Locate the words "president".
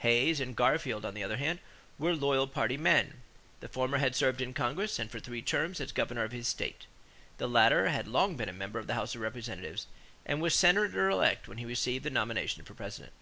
12.74-13.14